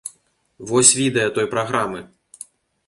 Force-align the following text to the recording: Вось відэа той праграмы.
Вось 0.71 0.95
відэа 1.01 1.27
той 1.37 1.47
праграмы. 1.53 2.05